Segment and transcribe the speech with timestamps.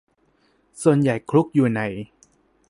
[0.81, 1.81] ส่วนใหญ่คลุกอยู่ใน